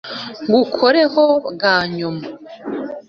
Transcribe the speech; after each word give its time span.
ngukoreho 0.47 1.23
bwa 1.53 1.75
nyuma 1.95 2.27